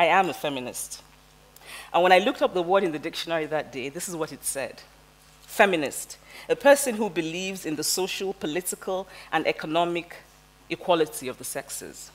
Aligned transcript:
I 0.00 0.06
am 0.06 0.30
a 0.30 0.32
feminist. 0.32 1.02
And 1.92 2.02
when 2.02 2.10
I 2.10 2.20
looked 2.20 2.40
up 2.40 2.54
the 2.54 2.62
word 2.62 2.84
in 2.84 2.92
the 2.92 2.98
dictionary 2.98 3.44
that 3.44 3.70
day, 3.70 3.90
this 3.90 4.08
is 4.08 4.16
what 4.16 4.32
it 4.32 4.42
said 4.42 4.82
Feminist, 5.42 6.16
a 6.48 6.56
person 6.56 6.94
who 6.94 7.10
believes 7.10 7.66
in 7.66 7.76
the 7.76 7.84
social, 7.84 8.32
political, 8.32 9.06
and 9.30 9.46
economic 9.46 10.16
equality 10.70 11.28
of 11.28 11.36
the 11.36 11.44
sexes. 11.44 12.10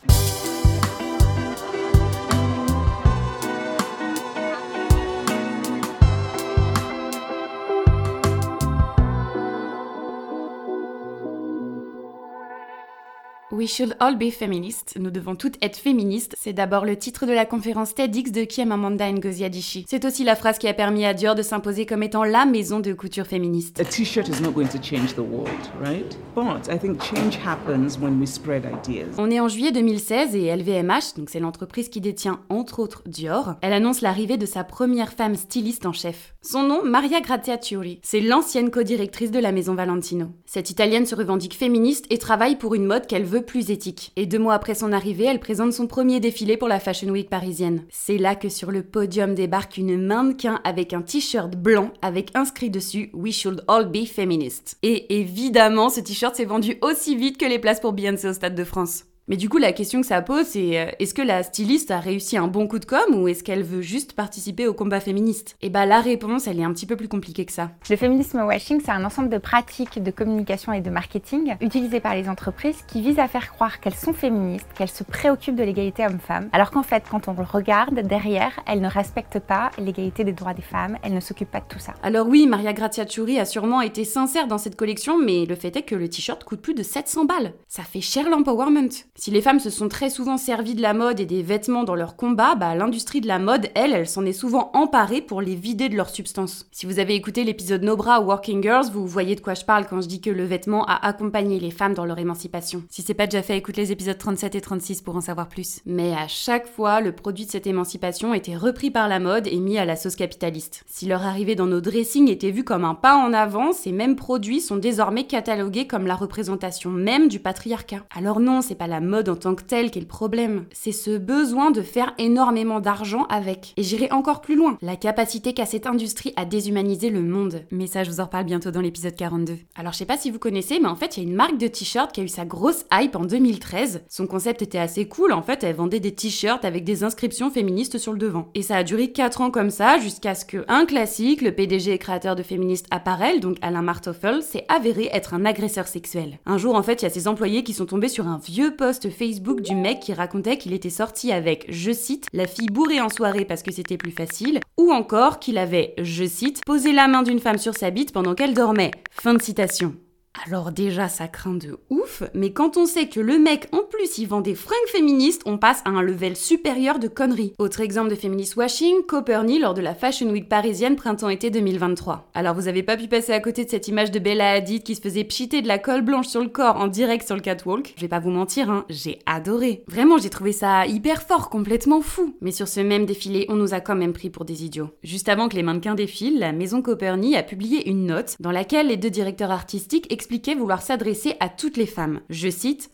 We 13.55 13.69
should 13.69 13.95
all 14.01 14.17
be 14.17 14.31
feminists. 14.31 14.95
Nous 14.99 15.11
devons 15.11 15.37
toutes 15.37 15.55
être 15.61 15.77
féministes. 15.77 16.35
C'est 16.37 16.51
d'abord 16.51 16.83
le 16.83 16.97
titre 16.97 17.25
de 17.25 17.31
la 17.31 17.45
conférence 17.45 17.95
TEDx 17.95 18.33
de 18.33 18.43
Kiem 18.43 18.73
Amanda 18.73 19.09
Ngozi 19.09 19.45
Adichie. 19.45 19.85
C'est 19.87 20.03
aussi 20.03 20.25
la 20.25 20.35
phrase 20.35 20.57
qui 20.57 20.67
a 20.67 20.73
permis 20.73 21.05
à 21.05 21.13
Dior 21.13 21.35
de 21.35 21.41
s'imposer 21.41 21.85
comme 21.85 22.03
étant 22.03 22.25
la 22.25 22.45
maison 22.45 22.81
de 22.81 22.91
couture 22.91 23.25
féministe. 23.25 23.79
A 23.79 23.85
t-shirt 23.85 24.27
is 24.27 24.41
not 24.41 24.51
going 24.51 24.67
to 24.67 24.83
change 24.83 25.13
the 25.15 25.19
world, 25.19 25.47
right? 25.81 26.17
But 26.35 26.67
I 26.69 26.77
think 26.77 27.01
change 27.01 27.39
happens 27.45 27.97
when 27.97 28.19
we 28.19 28.27
spread 28.27 28.65
ideas. 28.65 29.15
On 29.17 29.31
est 29.31 29.39
en 29.39 29.47
juillet 29.47 29.71
2016 29.71 30.35
et 30.35 30.53
LVMH, 30.53 31.15
donc 31.15 31.29
c'est 31.29 31.39
l'entreprise 31.39 31.87
qui 31.87 32.01
détient 32.01 32.41
entre 32.49 32.79
autres 32.79 33.03
Dior, 33.05 33.55
elle 33.61 33.71
annonce 33.71 34.01
l'arrivée 34.01 34.35
de 34.35 34.45
sa 34.45 34.65
première 34.65 35.13
femme 35.13 35.35
styliste 35.35 35.85
en 35.85 35.93
chef. 35.93 36.35
Son 36.41 36.63
nom, 36.63 36.83
Maria 36.83 37.21
Grazia 37.21 37.57
Ciuri. 37.57 38.01
C'est 38.03 38.19
l'ancienne 38.19 38.69
co-directrice 38.69 39.31
de 39.31 39.39
la 39.39 39.53
maison 39.53 39.75
Valentino. 39.75 40.27
Cette 40.45 40.69
italienne 40.69 41.05
se 41.05 41.15
revendique 41.15 41.55
féministe 41.55 42.05
et 42.09 42.17
travaille 42.17 42.57
pour 42.57 42.75
une 42.75 42.85
mode 42.85 43.07
qu'elle 43.07 43.23
veut 43.23 43.44
plus 43.45 43.71
éthique. 43.71 44.11
Et 44.15 44.25
deux 44.25 44.39
mois 44.39 44.53
après 44.53 44.75
son 44.75 44.91
arrivée, 44.91 45.25
elle 45.25 45.39
présente 45.39 45.73
son 45.73 45.87
premier 45.87 46.19
défilé 46.19 46.57
pour 46.57 46.67
la 46.67 46.79
Fashion 46.79 47.09
Week 47.09 47.29
parisienne. 47.29 47.83
C'est 47.89 48.17
là 48.17 48.35
que 48.35 48.49
sur 48.49 48.71
le 48.71 48.83
podium 48.83 49.35
débarque 49.35 49.77
une 49.77 49.97
mannequin 49.97 50.59
avec 50.63 50.93
un 50.93 51.01
t-shirt 51.01 51.55
blanc 51.55 51.91
avec 52.01 52.35
inscrit 52.35 52.69
dessus 52.69 53.09
We 53.13 53.33
should 53.33 53.63
all 53.67 53.89
be 53.89 54.05
feminists. 54.05 54.77
Et 54.83 55.19
évidemment, 55.19 55.89
ce 55.89 56.01
t-shirt 56.01 56.35
s'est 56.35 56.45
vendu 56.45 56.77
aussi 56.81 57.15
vite 57.15 57.37
que 57.37 57.45
les 57.45 57.59
places 57.59 57.79
pour 57.79 57.93
Beyoncé 57.93 58.27
au 58.27 58.33
Stade 58.33 58.55
de 58.55 58.63
France. 58.63 59.05
Mais 59.27 59.37
du 59.37 59.49
coup, 59.49 59.57
la 59.57 59.73
question 59.73 60.01
que 60.01 60.07
ça 60.07 60.21
pose, 60.21 60.45
c'est 60.45 60.79
euh, 60.79 60.91
est-ce 60.99 61.15
que 61.15 61.21
la 61.23 61.41
styliste 61.41 61.89
a 61.89 61.99
réussi 61.99 62.37
un 62.37 62.47
bon 62.47 62.67
coup 62.67 62.77
de 62.77 62.85
com 62.85 62.99
ou 63.15 63.27
est-ce 63.27 63.43
qu'elle 63.43 63.63
veut 63.63 63.81
juste 63.81 64.13
participer 64.13 64.67
au 64.67 64.75
combat 64.75 64.99
féministe? 64.99 65.57
Et 65.63 65.71
bah 65.71 65.87
la 65.87 65.99
réponse, 65.99 66.45
elle 66.45 66.59
est 66.59 66.63
un 66.63 66.71
petit 66.71 66.85
peu 66.85 66.95
plus 66.95 67.07
compliquée 67.07 67.43
que 67.43 67.51
ça. 67.51 67.71
Le 67.89 67.95
féminisme 67.95 68.41
washing, 68.41 68.81
c'est 68.85 68.91
un 68.91 69.03
ensemble 69.03 69.29
de 69.29 69.39
pratiques 69.39 70.03
de 70.03 70.11
communication 70.11 70.73
et 70.73 70.81
de 70.81 70.91
marketing 70.91 71.55
utilisées 71.59 72.01
par 72.01 72.13
les 72.13 72.29
entreprises 72.29 72.83
qui 72.87 73.01
visent 73.01 73.17
à 73.17 73.27
faire 73.27 73.51
croire 73.51 73.79
qu'elles 73.79 73.95
sont 73.95 74.13
féministes, 74.13 74.67
qu'elles 74.77 74.89
se 74.89 75.03
préoccupent 75.03 75.55
de 75.55 75.63
l'égalité 75.63 76.05
homme-femme, 76.05 76.49
alors 76.53 76.69
qu'en 76.69 76.83
fait, 76.83 77.05
quand 77.09 77.27
on 77.27 77.33
le 77.33 77.41
regarde 77.41 77.99
derrière, 78.01 78.59
elles 78.67 78.81
ne 78.81 78.87
respectent 78.87 79.39
pas 79.39 79.71
l'égalité 79.79 80.23
des 80.23 80.33
droits 80.33 80.53
des 80.53 80.61
femmes, 80.61 80.99
elles 81.01 81.15
ne 81.15 81.19
s'occupent 81.19 81.49
pas 81.49 81.61
de 81.61 81.67
tout 81.67 81.79
ça. 81.79 81.95
Alors 82.03 82.27
oui, 82.27 82.45
Maria 82.45 82.73
Grazia 82.73 83.07
Ciuri 83.07 83.39
a 83.39 83.45
sûrement 83.45 83.81
été 83.81 84.05
sincère 84.05 84.45
dans 84.45 84.59
cette 84.59 84.75
collection, 84.75 85.17
mais 85.17 85.47
le 85.47 85.55
fait 85.55 85.75
est 85.75 85.81
que 85.81 85.95
le 85.95 86.09
t-shirt 86.09 86.43
coûte 86.43 86.61
plus 86.61 86.75
de 86.75 86.83
700 86.83 87.25
balles. 87.25 87.53
Ça 87.67 87.81
fait 87.81 88.01
cher 88.01 88.29
l'empowerment. 88.29 88.89
Si 89.17 89.31
les 89.31 89.41
femmes 89.41 89.61
se 89.61 89.69
sont 89.69 89.87
très 89.87 90.09
souvent 90.09 90.35
servies 90.35 90.75
de 90.75 90.81
la 90.81 90.93
mode 90.93 91.21
et 91.21 91.25
des 91.25 91.41
vêtements 91.41 91.85
dans 91.85 91.95
leur 91.95 92.17
combat, 92.17 92.55
bah, 92.55 92.75
l'industrie 92.75 93.21
de 93.21 93.27
la 93.27 93.39
mode, 93.39 93.69
elle, 93.73 93.93
elle 93.93 94.09
s'en 94.09 94.25
est 94.25 94.33
souvent 94.33 94.71
emparée 94.73 95.21
pour 95.21 95.41
les 95.41 95.55
vider 95.55 95.87
de 95.87 95.95
leur 95.95 96.09
substance. 96.09 96.67
Si 96.73 96.85
vous 96.85 96.99
avez 96.99 97.15
écouté 97.15 97.45
l'épisode 97.45 97.81
No 97.81 97.95
Bra 97.95 98.19
Working 98.19 98.61
Girls, 98.61 98.89
vous 98.91 99.07
voyez 99.07 99.35
de 99.35 99.39
quoi 99.39 99.53
je 99.53 99.63
parle 99.63 99.87
quand 99.87 100.01
je 100.01 100.09
dis 100.09 100.19
que 100.19 100.29
le 100.29 100.43
vêtement 100.43 100.83
a 100.85 101.07
accompagné 101.07 101.61
les 101.61 101.71
femmes 101.71 101.93
dans 101.93 102.03
leur 102.03 102.19
émancipation. 102.19 102.83
Si 102.89 103.03
c'est 103.03 103.13
pas 103.13 103.25
déjà 103.25 103.41
fait, 103.41 103.57
écoute 103.57 103.77
les 103.77 103.93
épisodes 103.93 104.17
37 104.17 104.53
et 104.53 104.61
36 104.61 105.01
pour 105.01 105.15
en 105.15 105.21
savoir 105.21 105.47
plus. 105.47 105.79
Mais 105.85 106.13
à 106.13 106.27
chaque 106.27 106.67
fois, 106.67 106.99
le 106.99 107.13
produit 107.13 107.45
de 107.45 107.51
cette 107.51 107.67
émancipation 107.67 108.33
était 108.33 108.57
repris 108.57 108.91
par 108.91 109.07
la 109.07 109.19
mode 109.19 109.47
et 109.47 109.59
mis 109.61 109.77
à 109.77 109.85
la 109.85 109.95
sauce 109.95 110.17
capitaliste. 110.17 110.83
Si 110.87 111.05
leur 111.05 111.23
arrivée 111.23 111.55
dans 111.55 111.67
nos 111.67 111.79
dressings 111.79 112.29
était 112.29 112.51
vue 112.51 112.65
comme 112.65 112.83
un 112.83 112.95
pas 112.95 113.15
en 113.15 113.31
avant, 113.31 113.71
ces 113.71 113.93
mêmes 113.93 114.17
produits 114.17 114.59
sont 114.59 114.75
désormais 114.75 115.25
catalogués 115.25 115.87
comme 115.87 116.05
la 116.05 116.15
représentation 116.15 116.91
même 116.91 117.29
du 117.29 117.39
patriarcat. 117.39 118.03
Alors 118.13 118.41
non, 118.41 118.61
c'est 118.61 118.75
pas 118.75 118.87
la 118.87 119.04
mode 119.05 119.29
en 119.29 119.35
tant 119.35 119.55
que 119.55 119.63
telle 119.63 119.91
qui 119.91 119.99
est 119.99 120.01
le 120.01 120.07
problème. 120.07 120.65
C'est 120.71 120.91
ce 120.91 121.17
besoin 121.17 121.71
de 121.71 121.81
faire 121.81 122.13
énormément 122.17 122.79
d'argent 122.79 123.25
avec. 123.29 123.73
Et 123.77 123.83
j'irai 123.83 124.11
encore 124.11 124.41
plus 124.41 124.55
loin. 124.55 124.77
La 124.81 124.95
capacité 124.95 125.53
qu'a 125.53 125.65
cette 125.65 125.87
industrie 125.87 126.33
à 126.35 126.45
déshumaniser 126.45 127.09
le 127.09 127.21
monde. 127.21 127.63
Mais 127.71 127.87
ça, 127.87 128.03
je 128.03 128.11
vous 128.11 128.19
en 128.19 128.25
reparle 128.25 128.45
bientôt 128.45 128.71
dans 128.71 128.81
l'épisode 128.81 129.15
42. 129.15 129.57
Alors, 129.75 129.93
je 129.93 129.97
sais 129.99 130.05
pas 130.05 130.17
si 130.17 130.31
vous 130.31 130.39
connaissez, 130.39 130.79
mais 130.79 130.87
en 130.87 130.95
fait, 130.95 131.17
il 131.17 131.23
y 131.23 131.25
a 131.25 131.29
une 131.29 131.35
marque 131.35 131.57
de 131.57 131.67
t-shirt 131.67 132.11
qui 132.11 132.21
a 132.21 132.23
eu 132.23 132.27
sa 132.27 132.45
grosse 132.45 132.85
hype 132.91 133.15
en 133.15 133.25
2013. 133.25 134.03
Son 134.09 134.27
concept 134.27 134.61
était 134.61 134.77
assez 134.77 135.07
cool. 135.07 135.33
En 135.33 135.41
fait, 135.41 135.63
elle 135.63 135.75
vendait 135.75 135.99
des 135.99 136.13
t-shirts 136.13 136.65
avec 136.65 136.83
des 136.83 137.03
inscriptions 137.03 137.51
féministes 137.51 137.97
sur 137.97 138.13
le 138.13 138.19
devant. 138.19 138.49
Et 138.55 138.61
ça 138.61 138.77
a 138.77 138.83
duré 138.83 139.11
4 139.11 139.41
ans 139.41 139.51
comme 139.51 139.69
ça, 139.69 139.99
jusqu'à 139.99 140.35
ce 140.35 140.45
que 140.45 140.65
un 140.67 140.85
classique, 140.85 141.41
le 141.41 141.53
PDG 141.53 141.93
et 141.93 141.97
créateur 141.97 142.35
de 142.35 142.43
Féministe 142.43 142.87
Apparel, 142.91 143.39
donc 143.39 143.57
Alain 143.61 143.81
Martoffel, 143.81 144.41
s'est 144.41 144.65
avéré 144.69 145.09
être 145.11 145.33
un 145.33 145.45
agresseur 145.45 145.87
sexuel. 145.87 146.39
Un 146.45 146.57
jour, 146.57 146.75
en 146.75 146.83
fait, 146.83 147.01
il 147.01 147.05
y 147.05 147.07
a 147.07 147.11
ses 147.11 147.27
employés 147.27 147.63
qui 147.63 147.73
sont 147.73 147.85
tombés 147.85 148.07
sur 148.07 148.27
un 148.27 148.37
vieux 148.37 148.75
post 148.75 148.94
Facebook 149.09 149.61
du 149.61 149.75
mec 149.75 149.99
qui 149.99 150.13
racontait 150.13 150.57
qu'il 150.57 150.73
était 150.73 150.89
sorti 150.89 151.31
avec, 151.31 151.65
je 151.69 151.91
cite, 151.91 152.27
la 152.33 152.47
fille 152.47 152.67
bourrée 152.67 153.01
en 153.01 153.09
soirée 153.09 153.45
parce 153.45 153.63
que 153.63 153.71
c'était 153.71 153.97
plus 153.97 154.11
facile, 154.11 154.59
ou 154.77 154.91
encore 154.91 155.39
qu'il 155.39 155.57
avait, 155.57 155.93
je 155.97 156.25
cite, 156.25 156.61
posé 156.65 156.93
la 156.93 157.07
main 157.07 157.23
d'une 157.23 157.39
femme 157.39 157.57
sur 157.57 157.75
sa 157.75 157.91
bite 157.91 158.13
pendant 158.13 158.35
qu'elle 158.35 158.53
dormait. 158.53 158.91
Fin 159.11 159.33
de 159.33 159.41
citation. 159.41 159.95
Alors 160.43 160.71
déjà, 160.71 161.07
ça 161.07 161.27
craint 161.27 161.53
de 161.55 161.77
ouf, 161.89 162.23
mais 162.33 162.51
quand 162.51 162.77
on 162.77 162.85
sait 162.85 163.07
que 163.07 163.19
le 163.19 163.39
mec, 163.39 163.67
en 163.71 163.81
plus, 163.89 164.17
il 164.17 164.27
vend 164.27 164.41
des 164.41 164.53
fringues 164.53 164.75
féministes, 164.87 165.41
on 165.45 165.57
passe 165.57 165.81
à 165.85 165.89
un 165.89 166.01
level 166.01 166.35
supérieur 166.35 166.99
de 166.99 167.07
conneries. 167.07 167.53
Autre 167.57 167.81
exemple 167.81 168.09
de 168.09 168.15
féministe 168.15 168.55
washing, 168.55 169.03
Copernic 169.07 169.61
lors 169.61 169.73
de 169.73 169.81
la 169.81 169.95
Fashion 169.95 170.29
Week 170.29 170.49
parisienne 170.49 170.97
printemps-été 170.97 171.49
2023. 171.49 172.29
Alors 172.33 172.53
vous 172.53 172.67
avez 172.67 172.83
pas 172.83 172.97
pu 172.97 173.07
passer 173.07 173.31
à 173.31 173.39
côté 173.39 173.65
de 173.65 173.69
cette 173.69 173.87
image 173.87 174.11
de 174.11 174.19
Bella 174.19 174.51
Hadid 174.51 174.83
qui 174.83 174.95
se 174.95 175.01
faisait 175.01 175.23
pchiter 175.23 175.61
de 175.61 175.67
la 175.67 175.79
colle 175.79 176.01
blanche 176.01 176.27
sur 176.27 176.41
le 176.41 176.49
corps 176.49 176.77
en 176.77 176.87
direct 176.87 177.25
sur 177.25 177.35
le 177.35 177.41
catwalk? 177.41 177.93
Je 177.95 178.01
vais 178.01 178.07
pas 178.07 178.19
vous 178.19 178.29
mentir, 178.29 178.69
hein, 178.69 178.85
j'ai 178.89 179.19
adoré. 179.25 179.83
Vraiment, 179.87 180.17
j'ai 180.17 180.29
trouvé 180.29 180.51
ça 180.51 180.85
hyper 180.85 181.23
fort, 181.23 181.49
complètement 181.49 182.01
fou. 182.01 182.35
Mais 182.41 182.51
sur 182.51 182.67
ce 182.67 182.81
même 182.81 183.05
défilé, 183.05 183.45
on 183.49 183.55
nous 183.55 183.73
a 183.73 183.79
quand 183.79 183.95
même 183.95 184.13
pris 184.13 184.29
pour 184.29 184.45
des 184.45 184.65
idiots. 184.65 184.89
Juste 185.01 185.29
avant 185.29 185.47
que 185.47 185.55
les 185.55 185.63
mannequins 185.63 185.95
défilent, 185.95 186.39
la 186.39 186.51
maison 186.51 186.81
Copernic 186.81 187.35
a 187.35 187.43
publié 187.43 187.89
une 187.89 188.05
note 188.05 188.35
dans 188.39 188.51
laquelle 188.51 188.87
les 188.87 188.97
deux 188.97 189.09
directeurs 189.09 189.51
artistiques 189.51 190.11
expliquait 190.25 190.55
vouloir 190.55 190.81
s'adresser 190.81 191.35
à 191.39 191.49
toutes 191.49 191.77
les 191.77 191.85
femmes. 191.85 192.19
Je 192.31 192.49
cite 192.49 192.89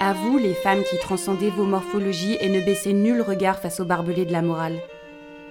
À 0.00 0.14
vous, 0.14 0.38
les 0.38 0.54
femmes 0.54 0.82
qui 0.88 0.96
transcendez 0.96 1.50
vos 1.50 1.66
morphologies 1.66 2.38
et 2.40 2.48
ne 2.48 2.64
baissez 2.64 2.94
nul 2.94 3.20
regard 3.20 3.58
face 3.58 3.80
au 3.80 3.84
barbelé 3.84 4.24
de 4.24 4.32
la 4.32 4.40
morale. 4.40 4.78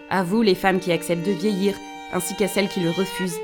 À 0.09 0.23
vous, 0.23 0.41
les 0.41 0.55
femmes 0.55 0.79
qui 0.79 0.91
acceptent 0.91 1.23
de 1.23 1.33
vieillir, 1.33 1.75
ainsi 2.13 2.35
qu'à 2.35 2.47
celles 2.47 2.67
qui 2.67 2.79
le 2.79 2.89
refusent. 2.89 3.37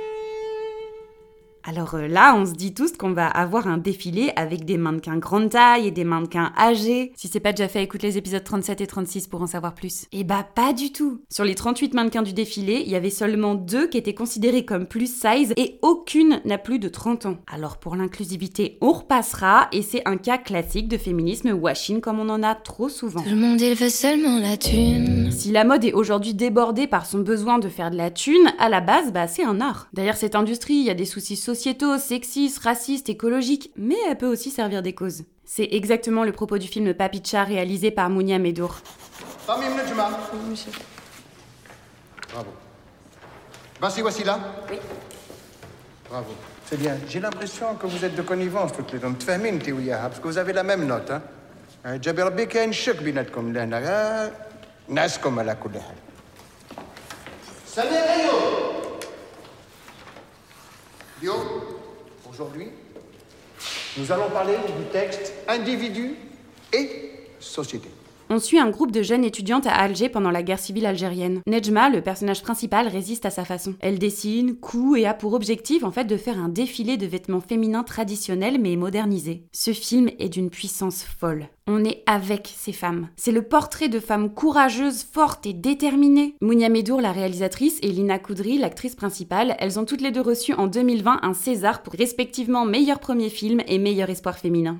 Alors 1.68 1.96
euh, 1.96 2.08
là, 2.08 2.36
on 2.38 2.46
se 2.46 2.52
dit 2.52 2.76
tous 2.76 2.92
qu'on 2.92 3.12
va 3.12 3.26
avoir 3.26 3.68
un 3.68 3.80
défilé 3.80 4.32
avec 4.36 4.66
des 4.66 4.78
mannequins 4.78 5.18
grande 5.18 5.50
taille 5.50 5.88
et 5.88 5.92
des 5.92 6.04
mannequins 6.04 6.54
âgés. 6.60 7.12
Si 7.16 7.28
c'est 7.28 7.40
pas 7.40 7.54
déjà 7.54 7.68
fait, 7.68 7.84
écoute 7.84 8.04
les 8.04 8.20
épisodes 8.20 8.44
37 8.44 8.82
et 8.82 8.88
36 8.88 9.28
pour 9.28 9.42
en 9.42 9.48
savoir 9.48 9.74
plus. 9.74 10.06
Et 10.12 10.24
bah 10.24 10.48
pas 10.54 10.74
du 10.74 10.92
tout. 10.92 11.22
Sur 11.28 11.44
les 11.44 11.56
38 11.56 11.96
mannequins 11.96 12.22
du 12.22 12.34
défilé, 12.34 12.84
il 12.86 12.92
y 12.92 12.96
avait 12.96 13.10
seulement 13.10 13.56
deux 13.56 13.88
qui 13.88 13.98
étaient 13.98 14.14
considérés 14.14 14.64
comme 14.64 14.86
plus 14.86 15.12
size 15.12 15.54
et 15.58 15.80
aucune 15.82 16.40
n'a 16.46 16.60
plus 16.60 16.78
de 16.78 16.88
30 16.88 17.26
ans. 17.26 17.38
Alors 17.52 17.78
pour 17.78 17.96
l'inclusivité, 17.96 18.78
on 18.82 18.92
repassera 18.92 19.68
et 19.72 19.82
c'est 19.82 20.08
un 20.08 20.18
cas 20.18 20.38
classique 20.38 20.88
de 20.88 21.00
féminisme 21.00 21.52
washing 21.52 22.00
comme 22.00 22.20
on 22.20 22.30
en 22.30 22.44
a 22.44 22.54
trop 22.54 22.90
souvent. 22.90 23.24
Tout 23.24 23.30
le 23.30 23.36
monde 23.38 23.60
il 23.60 23.74
veut 23.74 23.90
seulement 23.90 24.38
la 24.38 24.58
thune. 24.58 25.32
Si 25.32 25.52
la 25.52 25.64
mode 25.64 25.84
est 25.84 25.94
aujourd'hui 25.94 26.36
débordée 26.36 26.86
par 26.86 27.08
son 27.08 27.20
besoin 27.20 27.58
de 27.58 27.70
faire 27.70 27.90
de 27.90 27.98
la 27.98 28.12
thune, 28.12 28.54
à 28.60 28.70
la 28.70 28.82
base, 28.82 29.12
bah 29.12 29.28
c'est 29.28 29.44
un 29.44 29.62
art. 29.62 29.88
Derrière 29.94 30.18
cette 30.18 30.36
industrie, 30.36 30.76
il 30.76 30.86
y 30.86 30.92
a 30.92 30.94
des 30.94 31.06
soucis 31.06 31.36
sociétaux, 31.55 31.99
sexistes, 31.99 32.59
racistes, 32.59 33.09
écologiques, 33.09 33.73
mais 33.77 33.97
elle 34.09 34.19
peut 34.19 34.27
aussi 34.27 34.51
servir 34.51 34.83
des 34.83 34.95
causes. 34.95 35.25
C'est 35.45 35.69
exactement 35.73 36.25
le 36.25 36.33
propos 36.33 36.59
du 36.59 36.69
film 36.69 36.95
Papicha 36.95 37.45
réalisé 37.45 37.91
par 37.91 38.09
Mounia 38.11 38.39
Medour. 38.39 38.79
Famille 39.47 39.69
Mnejma. 39.69 40.11
Bravo. 42.33 42.51
Voici, 43.81 44.01
voici 44.03 44.25
là 44.25 44.39
Oui. 44.71 44.79
Bravo. 46.09 46.33
C'est 46.67 46.79
bien. 46.79 46.97
J'ai 47.09 47.19
l'impression 47.21 47.75
que 47.75 47.87
vous 47.87 48.05
êtes 48.05 48.15
de 48.15 48.23
connivence 48.23 48.73
toutes 48.73 48.93
les 48.93 48.99
deux. 48.99 49.09
متفاهمين 49.09 49.55
انت 49.55 49.69
وياها 49.69 50.09
parce 50.09 50.21
que 50.21 50.29
vous 50.29 50.39
avez 50.39 50.53
la 50.53 50.63
même 50.63 50.87
note. 50.87 51.11
Hein? 51.11 51.21
آه، 51.87 51.97
جابي 51.97 52.23
ربي 52.23 52.47
كاين 52.47 52.73
شك 52.73 53.03
بيناتكم 53.03 53.53
لهنا 53.53 53.79
آه، 53.79 54.31
نعسكم 54.89 55.39
على 55.39 55.57
كل 55.63 55.71
حال. 55.81 55.97
سمير 57.67 57.91
ايوب. 57.91 58.64
Dio, 61.22 61.34
aujourd'hui, 62.30 62.68
nous 63.98 64.12
allons 64.12 64.30
parler 64.30 64.56
du 64.78 64.86
texte 64.92 65.34
individu 65.48 66.16
et 66.74 67.12
société. 67.40 67.90
On 68.30 68.40
suit 68.40 68.58
un 68.58 68.72
groupe 68.72 68.92
de 68.92 69.04
jeunes 69.04 69.24
étudiantes 69.24 69.68
à 69.68 69.74
Alger 69.74 70.10
pendant 70.10 70.32
la 70.32 70.42
guerre 70.42 70.60
civile 70.60 70.88
algérienne. 70.88 71.42
Nejma, 71.46 71.90
le 71.90 72.02
personnage 72.02 72.42
principal, 72.42 72.88
résiste 72.88 73.26
à 73.26 73.30
sa 73.30 73.46
façon. 73.46 73.76
Elle 73.82 74.00
dessine, 74.00 74.56
coud 74.56 74.98
et 74.98 75.06
a 75.06 75.14
pour 75.14 75.34
objectif 75.34 75.84
en 75.84 75.92
fait 75.92 76.06
de 76.06 76.18
faire 76.18 76.40
un 76.40 76.50
défilé 76.50 76.98
de 76.98 77.06
vêtements 77.06 77.42
féminins 77.42 77.84
traditionnels 77.84 78.60
mais 78.60 78.76
modernisés. 78.76 79.46
Ce 79.52 79.74
film 79.74 80.10
est 80.18 80.30
d'une 80.30 80.50
puissance 80.50 81.04
folle. 81.04 81.50
On 81.68 81.84
est 81.84 82.04
avec 82.08 82.52
ces 82.56 82.74
femmes. 82.74 83.10
C'est 83.16 83.32
le 83.32 83.42
portrait 83.44 83.90
de 83.90 84.00
femmes 84.00 84.34
courageuses, 84.34 85.04
fortes 85.04 85.46
et 85.46 85.54
déterminées. 85.54 86.36
Mounia 86.42 86.70
Medour, 86.70 87.02
la 87.02 87.12
réalisatrice, 87.12 87.80
et 87.82 87.92
Lina 87.92 88.20
Koudry, 88.20 88.58
l'actrice 88.58 88.96
principale, 88.96 89.56
elles 89.60 89.80
ont 89.80 89.86
toutes 89.86 90.02
les 90.02 90.12
deux 90.12 90.22
reçu 90.22 90.54
en 90.54 90.68
2020 90.68 91.20
un 91.22 91.34
César 91.34 91.84
pour 91.84 91.94
respectivement 91.94 92.66
meilleur 92.66 93.00
premier 93.00 93.30
film 93.30 93.62
et 93.68 93.80
meilleur 93.80 94.10
espoir 94.10 94.38
féminin. 94.38 94.78